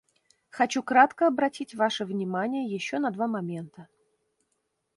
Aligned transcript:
Хочу 0.49 0.81
кратко 0.81 1.27
обратить 1.27 1.75
ваше 1.75 2.05
внимание 2.05 2.65
еще 2.65 2.97
на 2.97 3.11
два 3.11 3.27
момента. 3.27 3.87